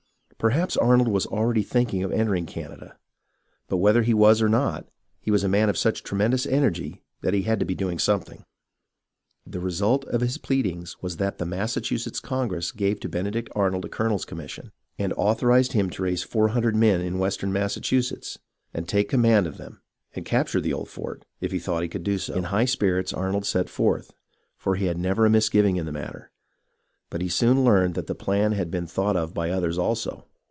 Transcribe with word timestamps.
Per 0.41 0.49
haps 0.49 0.75
Arnold 0.75 1.07
was 1.07 1.27
already 1.27 1.61
thinking 1.61 2.01
of 2.01 2.11
entering 2.11 2.47
Canada; 2.47 2.97
but 3.69 3.77
whether 3.77 4.01
he 4.01 4.15
was 4.15 4.41
or 4.41 4.49
not, 4.49 4.89
he 5.19 5.29
was 5.29 5.43
a 5.43 5.47
man 5.47 5.69
of 5.69 5.77
such 5.77 6.01
tremendous 6.01 6.47
energy 6.47 7.03
that 7.21 7.35
he 7.35 7.43
had 7.43 7.59
to 7.59 7.65
be 7.65 7.75
doing 7.75 7.99
something. 7.99 8.43
The 9.45 9.59
result 9.59 10.03
of 10.05 10.21
his 10.21 10.39
pleadings 10.39 10.99
was 10.99 11.17
that 11.17 11.37
the 11.37 11.45
Massachusetts 11.45 12.19
Congress 12.19 12.71
gave 12.71 12.99
to 13.01 13.07
Benedict 13.07 13.49
Arnold 13.55 13.85
a 13.85 13.89
colonel's 13.89 14.25
commission, 14.25 14.71
and 14.97 15.13
authorized 15.13 15.73
him 15.73 15.91
to 15.91 16.01
raise 16.01 16.23
four 16.23 16.47
hundred 16.47 16.75
men 16.75 17.01
in 17.01 17.19
western 17.19 17.53
Massachusetts 17.53 18.39
and 18.73 18.87
take 18.89 19.09
command 19.09 19.45
of 19.45 19.57
them, 19.57 19.83
and 20.15 20.25
capture 20.25 20.59
the 20.59 20.73
old 20.73 20.89
fort, 20.89 21.23
if 21.39 21.51
he 21.51 21.59
thought 21.59 21.83
he 21.83 21.87
could 21.87 22.01
do 22.03 22.17
so. 22.17 22.33
In 22.33 22.45
high 22.45 22.65
spirits 22.65 23.13
Arnold 23.13 23.45
set 23.45 23.69
forth, 23.69 24.11
for 24.57 24.73
he 24.75 24.85
had 24.85 24.97
never 24.97 25.27
a 25.27 25.29
mis 25.29 25.49
giving 25.49 25.75
in 25.75 25.85
the 25.85 25.91
matter; 25.91 26.31
but 27.11 27.21
he 27.21 27.29
soon 27.29 27.63
learned 27.63 27.93
that 27.93 28.07
the 28.07 28.15
plan 28.15 28.53
had 28.53 28.71
been 28.71 28.87
thought 28.87 29.15
of 29.15 29.35
by 29.35 29.51
others 29.51 29.77
also. 29.77 30.25